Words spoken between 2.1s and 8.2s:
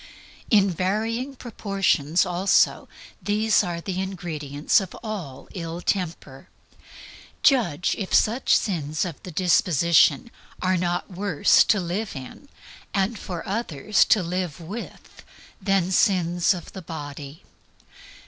also, these are the ingredients of all ill temper. Judge if